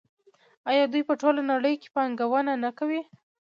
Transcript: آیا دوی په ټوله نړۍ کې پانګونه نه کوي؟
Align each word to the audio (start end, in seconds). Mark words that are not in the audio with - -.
آیا 0.69 0.83
دوی 0.91 1.03
په 1.09 1.13
ټوله 1.21 1.41
نړۍ 1.51 1.75
کې 1.81 1.89
پانګونه 1.95 2.53
نه 2.63 2.69
کوي؟ 2.77 3.01